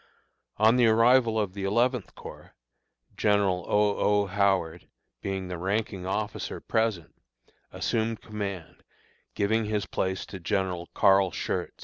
[0.57, 2.55] On the arrival of the Eleventh Corps,
[3.15, 3.97] General O.
[3.97, 4.25] O.
[4.25, 4.87] Howard,
[5.21, 7.13] being the ranking officer present,
[7.71, 8.81] assumed command,
[9.35, 11.69] giving his place to General Carl Schurz.